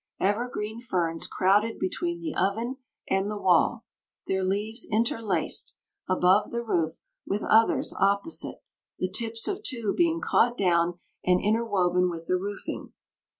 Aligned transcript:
Evergreen 0.19 0.79
ferns 0.81 1.27
crowded 1.27 1.77
between 1.77 2.19
the 2.21 2.33
"oven" 2.33 2.77
and 3.07 3.29
the 3.29 3.37
wall, 3.37 3.85
their 4.25 4.43
leaves 4.43 4.87
interlaced, 4.91 5.75
above 6.09 6.49
the 6.49 6.63
roof, 6.63 6.93
with 7.27 7.43
others 7.43 7.93
opposite, 7.99 8.63
the 8.97 9.11
tips 9.11 9.47
of 9.47 9.61
two 9.61 9.93
being 9.95 10.19
caught 10.19 10.57
down 10.57 10.97
and 11.23 11.39
interwoven 11.39 12.09
with 12.09 12.25
the 12.25 12.37
roofing. 12.37 12.93